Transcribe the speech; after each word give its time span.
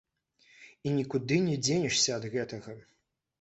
І 0.87 0.93
нікуды 0.99 1.37
не 1.49 1.59
дзенешся 1.67 2.17
ад 2.17 2.27
гэтага. 2.37 2.71